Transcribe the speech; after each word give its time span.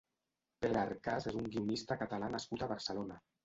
Pere 0.65 0.79
Arcas 0.83 1.29
és 1.33 1.39
un 1.43 1.47
guionista 1.57 2.01
catalá 2.03 2.33
nascut 2.39 2.69
a 2.71 2.75
Barcelona. 2.77 3.25